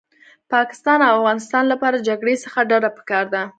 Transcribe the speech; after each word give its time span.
پاکستان 0.53 0.99
او 1.09 1.13
افغانستان 1.19 1.63
لپاره 1.71 1.97
جګړې 2.07 2.35
څخه 2.43 2.59
ډډه 2.69 2.89
پکار 2.97 3.25
ده 3.33 3.41